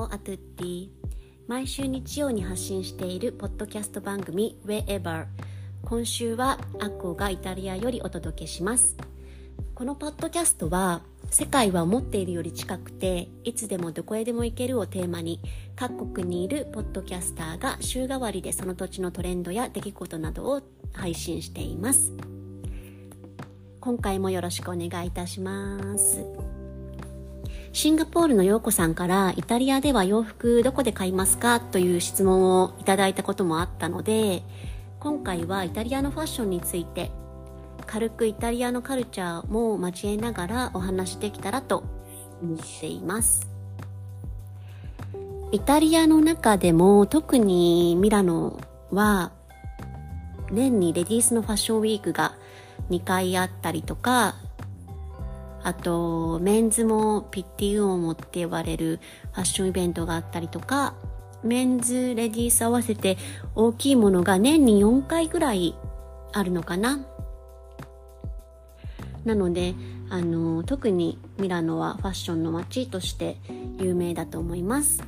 [0.00, 0.88] オアトゥッティ
[1.46, 5.26] 毎週日曜に発信しているポッドキャスト番組 Wherever
[5.84, 8.96] 今週はアッコがイタリアよりお届けします。
[9.74, 15.40] このポッドキャストは世界は思っているより近くていつでもどこへでも行けるをテーマに
[15.76, 20.62] 各国にいるポッドキャスターが週替わりでその土地のトレンドや出来事などを
[20.92, 22.12] 配信しています。
[23.80, 26.49] 今回もよろしくお願いいたします。
[27.72, 31.60] シンガポールの陽子さんからイタリアでは洋服どこで買いますか？
[31.60, 34.42] という質問をいただいたこともあったので
[34.98, 37.10] 今回はイタリアのファッションについて
[37.86, 41.84] 軽くイタリアのカルチャーも交えながらお話しできたらと
[42.42, 43.48] 思っています。
[45.52, 49.32] イタリアの中でも特にミラノは
[50.52, 52.34] 年にレディースのファッションウィークが
[52.90, 54.34] 2回あったりとか
[55.62, 58.98] あと、メンズもピッティウオモって呼ばれる
[59.32, 60.94] ファッションイベントがあったりとか、
[61.42, 63.16] メンズ、レディース合わせて
[63.54, 65.74] 大きいものが年に4回ぐらい
[66.32, 67.00] あるのかな。
[69.24, 69.74] なので、
[70.08, 73.36] あの、特にミラノはファッションの街として
[73.78, 75.02] 有名だと思います。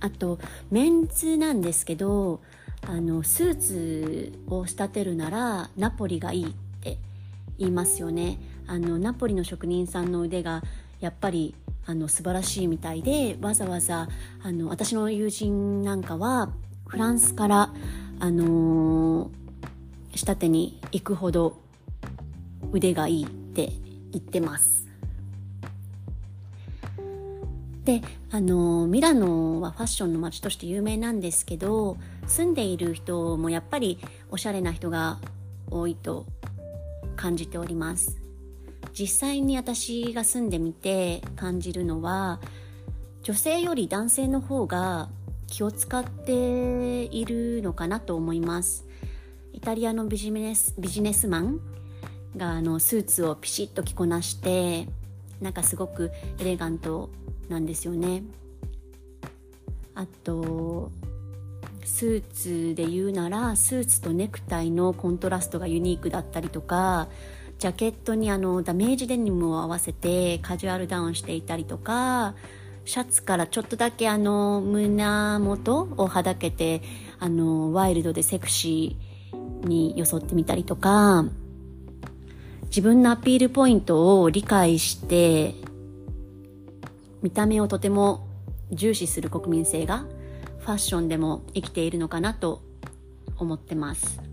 [0.00, 0.38] あと、
[0.70, 2.40] メンズなんですけど、
[2.86, 6.98] あの、スーツを仕立てるならナポリがいいって
[7.58, 8.38] 言いますよね。
[8.66, 10.62] あのナポリの職人さんの腕が
[11.00, 11.54] やっぱり
[11.86, 14.08] あの素晴らしいみたいでわざわざ
[14.42, 16.50] あの私の友人なんかは
[16.86, 17.70] フランスから
[18.20, 19.30] あのー、
[20.14, 21.58] 仕立てに行くほど
[22.72, 23.72] 腕がいいって
[24.12, 24.84] 言ってます。
[27.84, 33.98] であの、ミラノはファッションの街として有名なんですけど住んでいる人もやっぱり
[34.30, 35.18] おしゃれな人が
[35.70, 36.24] 多いと
[37.14, 38.23] 感じております。
[38.98, 42.40] 実際に私が住んでみて感じるのは
[43.22, 45.08] 女性より男性の方が
[45.48, 48.86] 気を使っているのかなと思います。
[49.52, 51.60] イタリアのビジネスビジネスマン
[52.36, 54.88] があのスーツをピシッと着こなして
[55.40, 57.10] なんかすごくエレガント
[57.48, 58.22] なんですよね。
[59.94, 60.90] あと
[61.84, 67.08] スーツで言うならスーツとネクタイのコントラストがユニークだったりとか
[67.64, 72.34] ジャケットにあのダメージデニムを合わせてカジュアルダウンしていたりとか
[72.84, 76.82] シャツからちょっとだけあの胸元をはだけて
[77.18, 81.24] あのワイルドでセクシーに装ってみたりとか
[82.64, 85.54] 自分のアピールポイントを理解して
[87.22, 88.26] 見た目をとても
[88.72, 90.04] 重視する国民性が
[90.58, 92.60] ファッションでも生きているのかなと
[93.38, 94.23] 思ってます。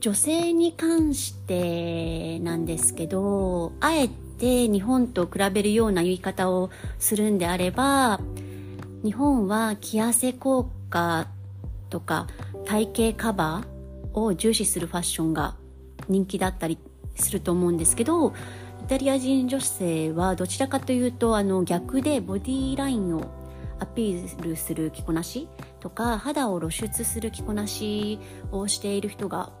[0.00, 8.18] 女性に関してなんですけど、あえて日本と比べるような言い方をするんであれば、
[9.04, 11.28] 日本は着汗効果
[11.90, 12.28] とか
[12.64, 15.56] 体型カバーを重視するファッションが
[16.08, 16.78] 人気だったり
[17.16, 18.32] すると思うんですけど、イ
[18.88, 23.26] タリア人女性はどちらかというとあの逆でボディラインを
[23.78, 25.46] アピールする着こなし
[25.80, 28.18] とか肌を露出する着こなし
[28.50, 29.52] をしている人が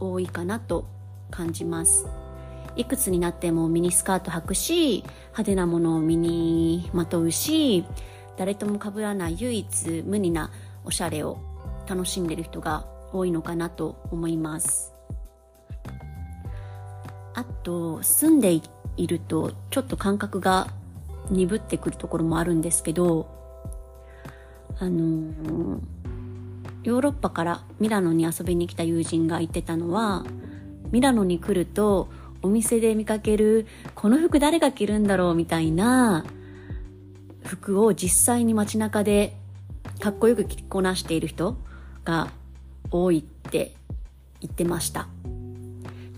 [0.00, 0.86] 多いかなと
[1.30, 2.06] 感じます。
[2.76, 7.86] いくつになってもミニスカート履くし派手なものを身にまとうし
[8.36, 10.50] 誰とも被らない唯一無二な
[10.84, 11.38] おしゃれを
[11.88, 14.92] 楽しんでる人が多いのかなと思います。
[17.34, 18.60] あと住んで
[18.96, 20.68] いるとちょっと感覚が
[21.30, 23.28] 鈍ってくるところもあるんですけど
[24.78, 25.80] あのー
[26.86, 30.24] ヨーロッパからミラノに遊びに来た友人が言ってたのは
[30.92, 32.08] ミラノに来ると
[32.42, 33.66] お店で見かける
[33.96, 36.24] この服誰が着るんだろうみたいな
[37.44, 39.34] 服を実際に街中で
[39.98, 41.56] かっこよく着こなしている人
[42.04, 42.28] が
[42.92, 43.74] 多いって
[44.40, 45.08] 言ってました。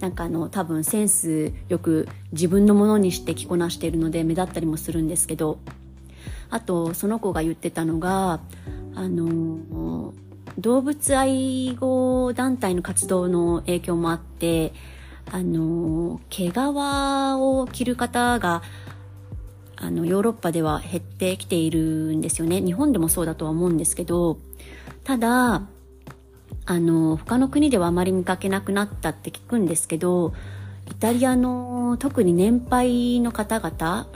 [0.01, 5.59] なんかあの多分センスよく自分のものにして着こなしているので目立ったりもするんですけど
[6.51, 8.41] あとその子が言ってたのが
[8.95, 10.13] あの
[10.59, 14.73] 動物愛護団体の活動の影響もあって、
[15.31, 18.63] あの、毛皮を着る方が、
[19.77, 22.61] あの、ヨーロッパでは減ってきているんですよね。
[22.61, 24.39] 日本でもそうだとは思うんですけど、
[25.05, 25.63] ただ、
[26.67, 30.33] あの、他の国ではあまり見かけなくなったって聞くんですけど、
[30.91, 34.09] イタリアの特に年配の方々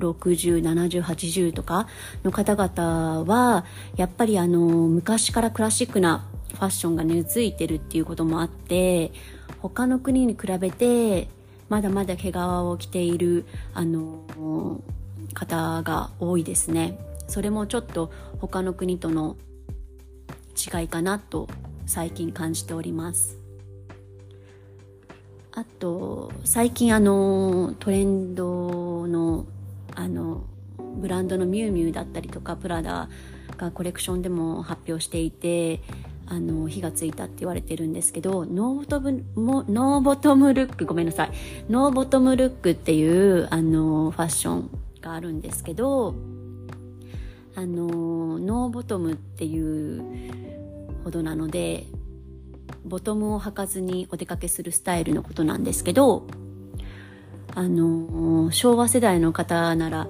[0.00, 1.86] 60、70、80とか
[2.24, 3.64] の方々は、
[3.96, 9.12] やっぱりあの、昔からクラシックなファッションが根付いてるっていうこともあって、
[9.60, 11.28] 他の国に比べて、
[11.68, 13.44] まだまだ毛皮を着ている、
[13.74, 14.24] あの、
[15.34, 16.98] 方が多いですね。
[17.28, 18.10] それもちょっと
[18.40, 19.36] 他の国との
[20.60, 21.48] 違いかなと
[21.86, 23.38] 最近感じております
[25.52, 29.46] あと最近あのトレンドの
[29.94, 30.44] あの
[30.78, 33.08] ブランドのミュウミュウだったりとかプラダ
[33.56, 35.80] がコレクションでも発表していて
[36.26, 41.32] あの火がついたって言われてるんですけどノーボトムノーボトムルックごめんなさい。
[41.68, 44.70] ノーボトムルックっていうあのファッション
[45.00, 46.14] があるんですけど
[47.56, 50.02] あのノーボトムっていう
[51.02, 51.84] ほどなので
[52.84, 56.26] ボトムを履かずにお出かけするスタイルのことなんですけど
[57.54, 60.08] あの昭和世代の方なら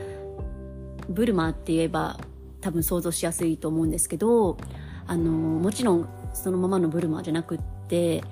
[1.09, 2.19] ブルマって言えば
[2.61, 4.59] 多分想像しやすいと思うんですけど
[5.07, 8.23] あのもちろんそのままのブルマじゃなくって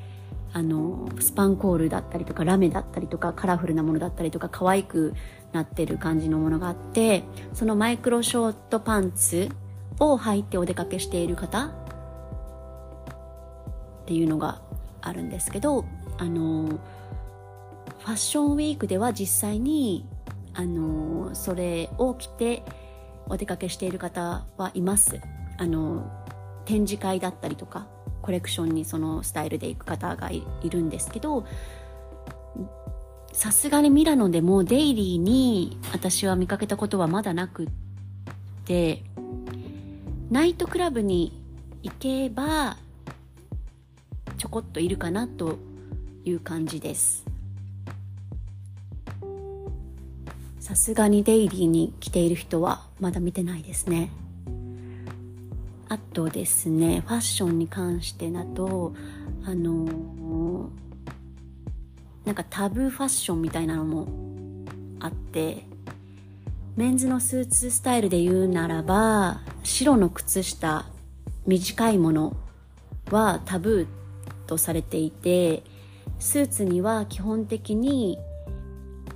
[0.52, 5.14] あのスパンコールだったりとかラメだったりとかカラフルなものだったりとか可愛く
[5.52, 9.48] なってる感じのものがあってそのマイクロショートパンツ
[9.98, 11.72] を履いてお出かけしている方っ
[14.06, 14.60] ていうのが
[15.02, 15.84] あるんですけど
[16.16, 20.06] あのァッションウィークでは実際に
[20.54, 22.62] あのそれを着て
[23.28, 25.20] お出かけしている方はいます。
[25.58, 26.10] あの
[26.64, 27.88] 展示会だったりとか
[28.22, 31.46] コレクションにそのスタイルで行く方がいるんですけど
[33.32, 37.68] さすがにミラノでもデイリーに私は見かけたことはまだなくっ
[38.66, 39.02] て
[40.30, 41.40] ナイトクラブに
[41.82, 42.76] 行けば
[44.36, 45.58] ちょこっといるかなと
[46.24, 47.27] いう感じです。
[50.68, 54.10] さすがにデイリーに来ている人はまだ見てないですね。
[55.88, 58.92] あとですねファッションに関してだと
[59.46, 60.68] あのー、
[62.26, 64.08] なんかタブーファッションみたいなのも
[65.00, 65.64] あって
[66.76, 70.84] メンズのスーツスタイルで言うならば白の靴下
[71.46, 72.36] 短いもの
[73.10, 75.62] はタブーとされていて
[76.18, 78.18] スーツには基本的に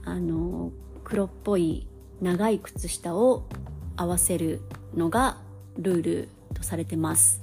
[0.07, 0.73] あの
[1.13, 1.87] 黒っぽい
[2.23, 3.43] 長い靴下を
[3.97, 4.63] 合わせる
[4.95, 5.37] のが
[5.77, 7.43] ルールとされてます。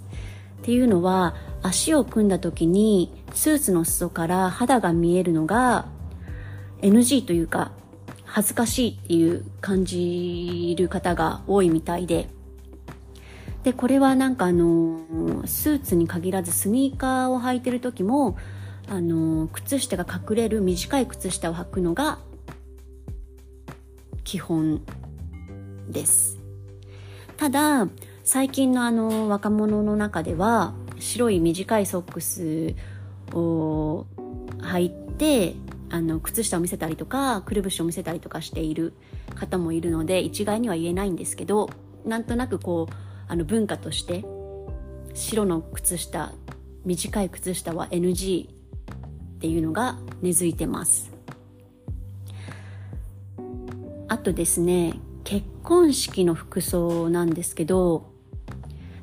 [0.63, 5.85] っていうのは足を組んだ時にスーツの裾から肌が見えるのが
[6.81, 7.71] NG というか
[8.25, 12.27] 恥ずかしいっていう感じる方が多いみたいで
[13.61, 14.99] でこれはなんかあの
[15.45, 18.35] スーツに限らずスニーカーを履いてる時も
[18.87, 22.17] あの靴下が隠れる短い靴下を履くのが
[24.29, 24.83] 基本
[25.89, 26.37] です。
[27.35, 27.87] ただ
[28.23, 32.75] 最近のあの若者の中では白い短いソックス
[33.35, 34.05] を
[34.59, 35.55] 履いて
[35.89, 38.93] あの靴下を見せたりとかくるぶしを見せたりとかしている
[39.33, 41.71] 方もいるので一概には言えないんですけど
[42.05, 42.93] なんとなくこう
[43.27, 44.23] あの文化として
[45.15, 46.33] 白の靴下
[46.85, 48.51] 短い靴下は NG っ
[49.39, 51.18] ていうのが根付いてます。
[54.09, 58.11] あとですね結婚式の服装なんですけど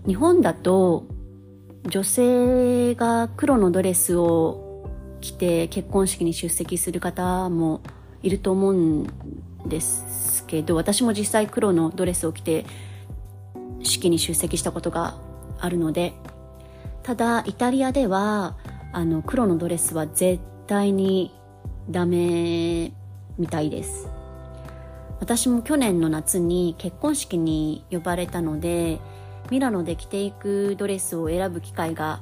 [0.06, 1.06] 日本だと
[1.84, 7.80] 女性が黒のドレスを着て結婚式に出席する方も
[8.22, 9.06] いると思うん
[9.68, 12.66] ですけど私も実際黒のドレスを着て
[13.82, 15.16] 式に出席したことが
[15.60, 16.12] あるので
[17.04, 18.56] ただイタリアでは
[18.92, 21.32] あの黒のドレスは絶対に
[21.88, 22.92] ダメ
[23.38, 24.08] みたいです。
[25.20, 29.00] 私も去年の夏に結婚式に呼ばれたので
[29.50, 32.20] ミラノで着ていくドレスを選ぶ機会が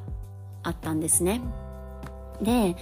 [0.63, 1.41] あったんですね。
[2.43, 2.77] で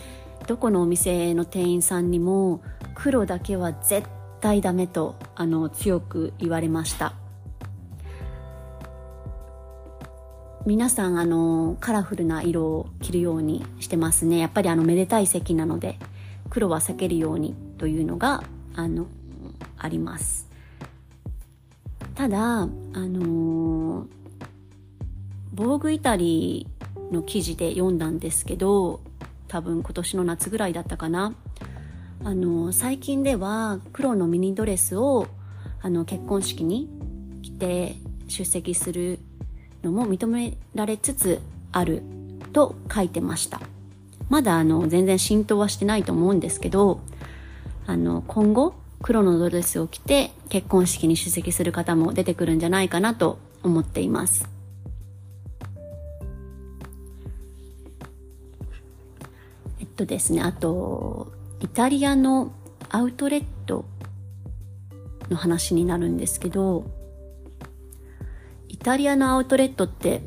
[0.47, 2.63] どこのお店の店員さんにも
[2.95, 4.09] 黒だけは絶
[4.41, 7.15] 対ダメとあの強く言われました。
[10.65, 14.39] 皆さんあのカラフルな色を着るようにしてますね。
[14.39, 15.99] やっぱりあのめでたい席なので
[16.51, 19.07] 黒は避けるようにというのがあの
[19.83, 20.49] あります。
[22.15, 24.23] ただあのー
[25.55, 29.01] 防具イタリーの記事で読んだんですけど
[29.49, 31.35] 多分今年の夏ぐらいだったかな。
[32.25, 35.27] あの最近では黒のミニドレスを
[35.83, 36.89] あの結婚式に
[37.43, 37.97] 着て
[38.29, 39.19] 出席する
[39.83, 41.41] のも認められつつ
[41.73, 42.03] ある
[42.53, 43.61] と書いてました。
[44.31, 47.01] まだあの全然浸透はしてないと思うんですけど
[47.87, 54.49] あの今後黒のドレスを着て結婚式に出席する方も出てくるんじゃないかなと思っています。
[59.81, 62.53] えっとですね、あと、イタリアの
[62.89, 63.85] アウトレット
[65.29, 66.85] の話になるんですけど、
[68.69, 70.23] イタリアのアウトレットって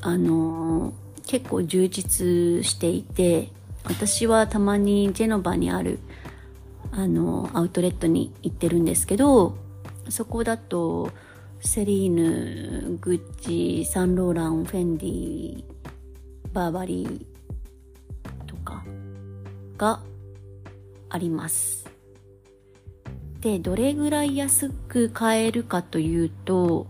[0.00, 0.92] あの
[1.26, 3.50] 結構充実していて
[3.84, 5.98] 私はたまにジェノバにある
[6.92, 9.56] あのアウトレットに行ってるんですけど
[10.08, 11.10] そこだと
[11.60, 15.64] セリーヌグッチサンローランフェンディ
[16.52, 18.84] バーバリーとか
[19.76, 20.00] が
[21.08, 21.86] あります。
[23.40, 26.86] でどれぐらい安く買えるかというと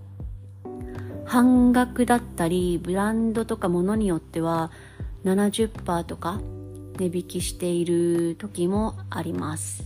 [1.25, 4.71] 半額だったりブランドとかものによっては
[5.25, 6.41] 70%とか
[6.97, 9.85] 値引きしている時もあります。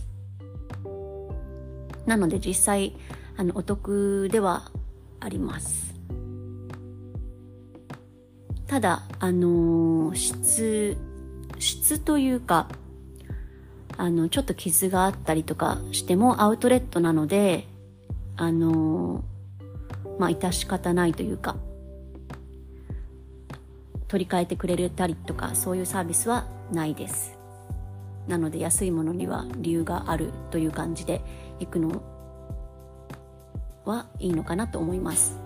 [2.05, 2.95] なので実際
[3.37, 4.71] あのお得では
[5.19, 5.93] あります。
[8.67, 10.97] ただあの質
[11.59, 12.69] 質というか
[13.97, 17.67] あのちょっと傷があったりとかしてもアウトレットなので
[18.37, 19.23] あの
[20.17, 21.57] まあ致し方ないというか
[24.07, 27.37] 取り替えてくれたりとかそういうサービスはないです。
[28.27, 31.21] なので安いものには理由があるという感じで
[31.59, 32.01] 行くの
[33.85, 35.37] はいいのかなと思います。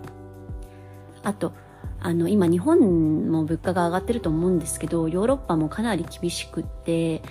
[1.24, 1.54] あと
[2.00, 7.24] あの今日本も物価が上がってると思うんですけどヨーロッパもかなり厳しくって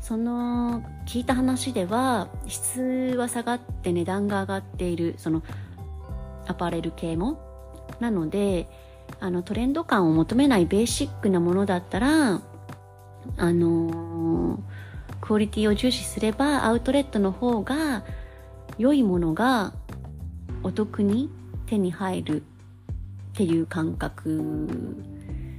[0.00, 5.42] その聞いた話では質は下がって値段が上がっているその
[6.46, 7.48] アパレル系も。
[7.98, 8.68] なので
[9.18, 12.40] あのトレンド感を求めないベーシックなものだったら
[13.36, 14.58] あのー、
[15.20, 18.04] クオリティを重視すればアウトレットの方が
[18.78, 19.72] 良いものが
[20.62, 21.30] お得に
[21.66, 22.42] 手に入るっ
[23.34, 24.68] ていう感覚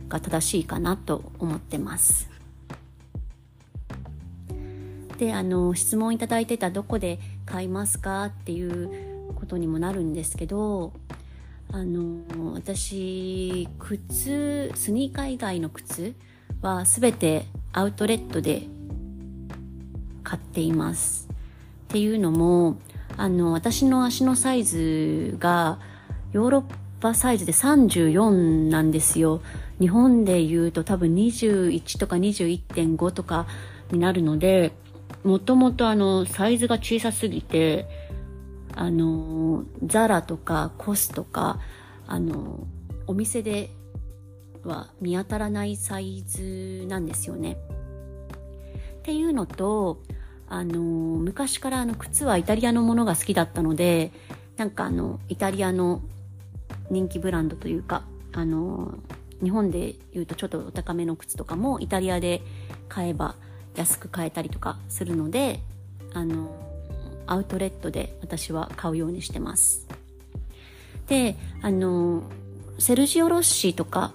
[0.09, 2.29] が正しいかなと思ってます。
[5.17, 10.93] であの質問いただいてたどこで買いますかっていうことにもなるんですけど
[11.71, 16.15] あの私靴スニーカー以外の靴
[16.61, 18.63] は全てアウトレットで
[20.23, 21.27] 買っています
[21.85, 22.77] っていうのも
[23.17, 25.79] あの、私の足のサイズが
[26.31, 26.63] ヨーロッ
[26.99, 29.41] パサイズで34なんですよ。
[29.79, 33.47] 日本で言うと多分21とか21.5とか
[33.91, 34.71] になるので、
[35.23, 37.87] もともとあの、サイズが小さすぎて、
[38.75, 41.59] あの、ザラとかコスとか、
[42.07, 42.65] あの、
[43.07, 43.69] お店で
[44.63, 47.57] は見当たらないサイズなんですよね。
[48.99, 50.01] っていうのと、
[50.47, 54.11] あの昔からあの靴はイタリアのものが好きだったので
[54.57, 56.01] なんかあのイタリアの
[56.89, 58.03] 人気ブランドというか
[58.33, 58.95] あの
[59.41, 62.41] 日本で言うとちょっとお高めの靴とかもイタリアで
[62.89, 63.35] 買えば
[63.77, 65.61] 安く買えたりとかするので
[66.13, 66.53] あの
[67.27, 69.87] アウトレットで私は買うようにしてます
[71.07, 72.23] であの
[72.77, 74.13] セルジオ・ロッシーとか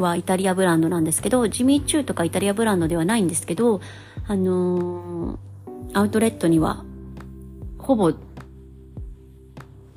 [0.00, 3.80] はイタリアブランドなんですけどジミー・チューとかイタリアブランドではないんですけど
[4.26, 5.38] あの
[5.94, 6.84] アウトレットには
[7.78, 8.12] ほぼ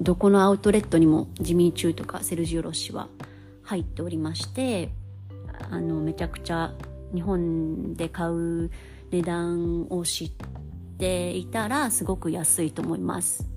[0.01, 3.07] どこのアウトレットにもジミーチューとかセルジオロッシは
[3.63, 4.89] 入っておりまして
[5.69, 6.73] あのめちゃくちゃ
[7.13, 8.71] 日本で買う
[9.11, 10.31] 値段を知っ
[10.97, 13.47] ていたらすごく安いと思います。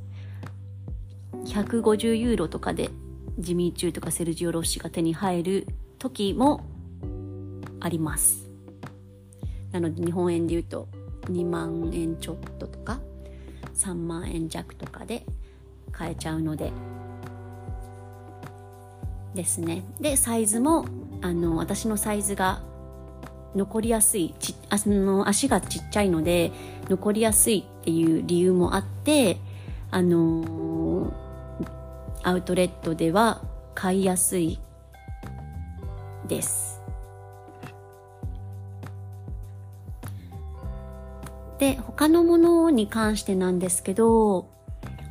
[1.45, 2.91] 150ユーロとかで
[3.39, 5.67] ジミーチューとかセルジオロッシが手に入る
[6.05, 6.61] 時も
[7.81, 8.51] あります。
[9.73, 10.89] なので日本円で言うと
[11.23, 13.01] 2万円ちょっととか
[13.75, 15.25] 3万円弱とかで
[15.91, 16.73] 買えちゃうので。
[19.35, 19.83] ですね。
[19.99, 20.85] でサイズも
[21.23, 22.63] あの私のサイズが
[23.57, 26.53] 残りやすいちあの足がちっちゃいので
[26.89, 29.39] 残りやすいっていう理由もあって
[29.91, 31.13] あの
[32.23, 33.43] アウトレットでは
[33.75, 34.61] 買いやすい
[36.27, 36.75] です
[41.59, 44.49] で、他のものに関してなんですけど、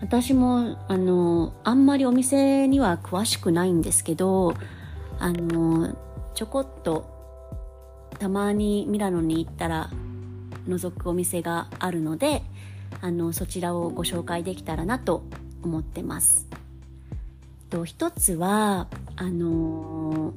[0.01, 4.53] 私も、あの、あんまりお店には詳しくないんですけど、
[5.19, 5.95] あの、
[6.35, 7.09] ちょこっと、
[8.19, 9.89] たまにミラノに行ったら、
[10.67, 12.43] 覗くお店があるので、
[13.01, 15.23] あの、そちらをご紹介できたらなと
[15.63, 16.47] 思ってます。
[17.69, 20.33] と、一つは、あの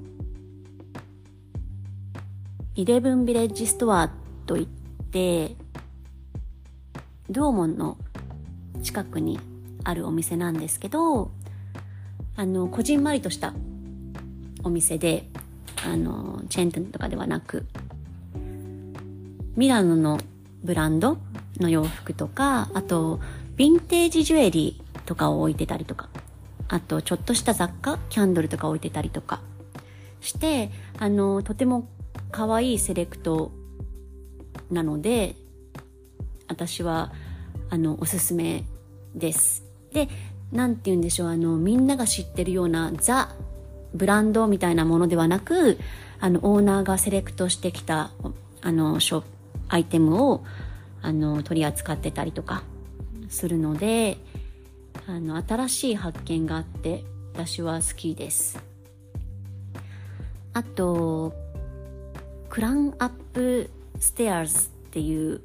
[2.77, 4.11] イレブンビレッジストア
[4.47, 5.57] といって、
[7.31, 7.97] ドーモンの
[8.83, 9.41] 近くに
[9.83, 11.31] あるお店なんですけど、
[12.37, 13.55] あの、こじんまりとした
[14.63, 15.29] お店で、
[15.85, 17.65] あの、チェーン店とかではなく、
[19.57, 20.21] ミラノの
[20.63, 21.17] ブランド
[21.59, 23.21] の洋服とか、あと、
[23.57, 26.11] ヴィンテージジュエリーとかを置いてたりとか
[26.69, 29.41] あとちょっとした雑貨キャンドルとか置いてたりとか
[30.21, 31.89] してあのとても
[32.37, 33.51] 可愛いセレクト
[34.71, 35.37] なので
[36.49, 37.11] 私は
[37.71, 38.65] あのおすすめ
[39.15, 39.65] です。
[39.95, 40.11] で
[40.53, 43.35] 何て言うんでしょうあのみんなが知ってるようなザ
[43.95, 45.79] ブランドみたいなものではなく
[46.21, 48.11] あのオーナーがセレクトしてきた
[48.61, 49.23] あのショ
[49.69, 50.45] アイテムを
[51.01, 52.65] あの取り扱ってたりとか
[53.31, 54.19] するので
[55.07, 57.03] あの新しい発見があって
[57.33, 58.63] 私は好きです。
[60.53, 61.46] あと
[62.57, 63.69] クランアップ
[64.01, 65.43] ステアーズっていう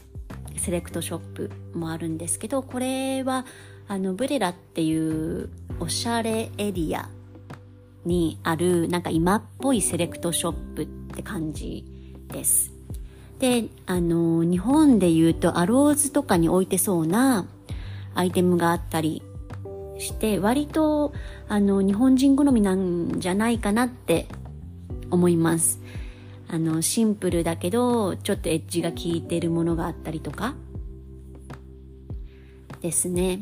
[0.56, 3.46] セレクトショップもあるんですけどこれは
[3.90, 5.50] あのブレラっていう
[5.82, 7.10] おしゃれエリア
[8.06, 11.84] にあるなんか今っぽいセレクトショップって感じ
[12.30, 12.72] です。
[13.40, 17.46] であの日本で言うとアローズとかに置いてそうな
[18.16, 19.22] アイテムがあったり
[20.00, 21.12] して割と
[21.50, 24.28] あの日本人好みなんじゃないかなって
[25.10, 25.82] 思います。
[26.54, 30.54] あのシンプルだけどちょっとエッジが効いてるものがあったりとか。
[32.82, 33.40] ですね。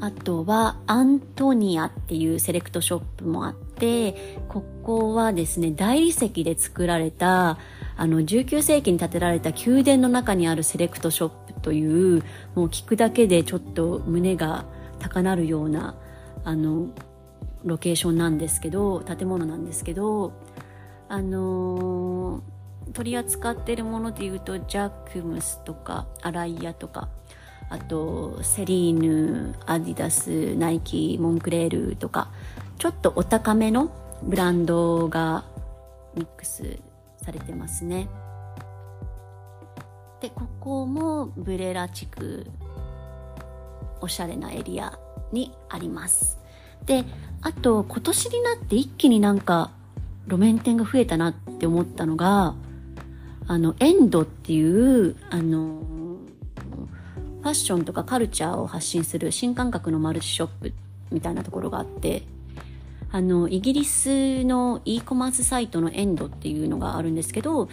[0.00, 7.58] あとはアントニアっていうセレクトショップもあってここはですね大理石で作られた
[7.96, 12.22] あの19世紀に建てられた宮殿の中にあるセレクトショップという
[12.54, 14.66] もう聞くだけでちょっと胸が
[15.00, 15.96] 高鳴るような
[16.44, 16.90] あの
[17.64, 20.32] ロケーションなんですけど建物なんですけど
[21.08, 27.08] あのー、取り扱ってるものでいうとジャックムスとかアライアとか
[27.70, 32.30] あとセリーヌアディダスナイキモンクレールとか
[32.78, 33.90] ちょっとお高めの
[34.22, 35.44] ブランドが
[36.14, 36.78] ミックス
[37.22, 38.08] されてますね。
[40.20, 42.46] でここもブレラ地区
[44.00, 44.98] おしゃれなエリア
[45.32, 46.38] にあります。
[46.86, 47.04] で
[47.42, 49.70] あと今年になって一気になんか
[50.28, 52.54] 路面店が増えたなって思ったのが
[53.46, 55.82] あのエンドっていうあの
[57.40, 60.72] ファッションとかカルチャーを発信する新感覚のマルチショップ
[61.10, 62.22] みたいなところがあって
[63.10, 67.70] あのイギリスの e コマースサイトのエンドっていうのがあるんですけど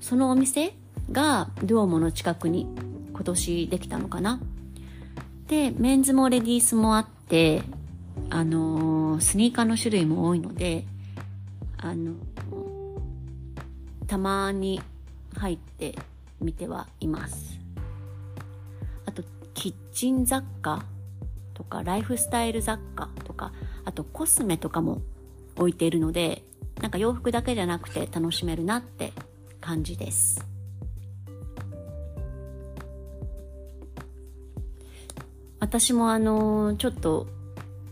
[0.00, 0.72] そのお店
[1.12, 2.66] がドゥオモの近くに
[3.12, 4.40] 今年できたのかな。
[5.48, 7.62] でメンズもレディースもあって
[8.30, 10.86] あのスニーカーの種類も多いので
[11.78, 12.14] あの
[14.06, 14.80] たまに
[15.36, 15.96] 入って
[16.40, 17.58] みてはいます。
[19.06, 19.22] あと
[19.54, 20.84] キッチン雑貨
[21.54, 23.52] とかライフスタイル雑貨とか
[23.84, 25.02] あとコスメとかも
[25.56, 26.42] 置いているので
[26.80, 29.12] なんか洋服だけじゃなくて楽しめるなって
[29.60, 30.44] 感じです。
[35.60, 37.26] 私もあのちょっと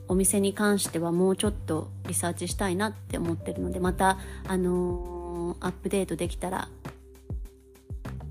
[0.09, 6.69] お店に関してはもうちょっとリサーチしたいなって思ってるのでまたあのー、アップデートできたら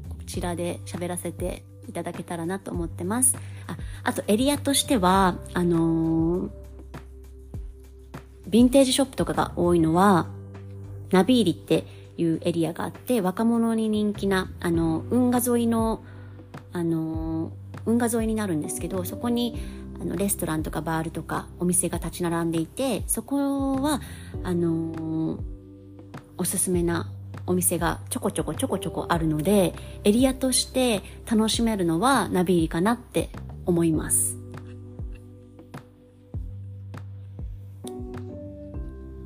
[0.09, 3.37] こちらで喋らせていただけたらなと思ってます。
[3.67, 6.49] ああとエリアとしてはあのー、
[8.49, 10.27] ヴィンテージショップとかが多いのは
[11.11, 11.85] ナビーリって
[12.17, 16.03] いうエリアがあって若者に人気なあの運河沿いの
[16.71, 17.51] あの
[17.85, 19.57] 運河沿いになるんですけどそこに
[19.99, 24.01] あのレストランとかバールとかお店が立ち並んでいてそこは
[24.43, 25.39] あのー、
[26.37, 27.09] おすすめな
[27.47, 33.29] お店がちょこちょこちょこちょこあるのでエリアとして楽しめるのはナビ入りかなって
[33.65, 34.37] 思います。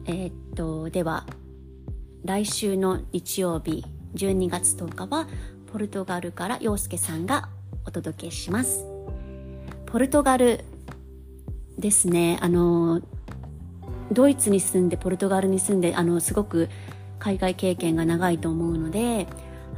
[0.05, 1.27] えー、っとでは
[2.25, 5.27] 来週の日曜日12月10日は
[5.71, 7.49] ポルトガルから陽介さんが
[7.85, 8.88] お届けします。
[9.91, 10.63] ポルトガル
[11.79, 12.37] ですね。
[12.41, 13.01] あの
[14.11, 16.69] ドイツに住んでポルトガルに住んであのすごく
[17.17, 19.27] 海外経験が長いと思うので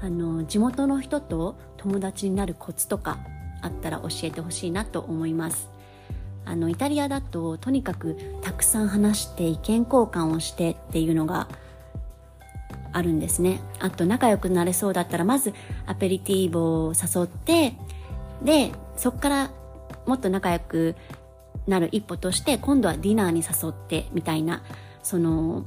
[0.01, 3.19] あの地元の人と友達になるコツとか
[3.61, 5.69] あったら教えてほしいなと思います。
[6.43, 11.47] あのイタリアだととにかくたくさん話して意見交換をしてっていうのが
[12.91, 13.61] あるんですね。
[13.79, 15.53] あと仲良くなれそうだったらまず
[15.85, 17.75] アペリティーボを誘って
[18.43, 19.51] でそこから
[20.11, 20.97] もっと仲良く
[21.67, 24.61] なる一歩として今度はディナーに誘ってみたいな
[25.03, 25.63] その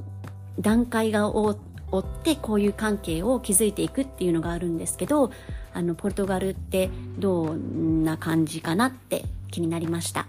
[0.59, 1.57] 段階が追
[1.97, 5.31] ってこういう関係を築いていくっていうのがあるんですけど
[5.73, 10.27] あのポルトガルってどんな感じかなって気になりました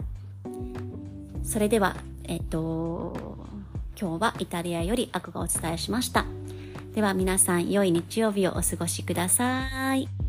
[1.44, 3.36] それではえっと
[4.00, 6.24] 今日はイタリアよりアクがお伝えしました
[6.94, 10.25] では皆さん良い日曜日をお過ごしください。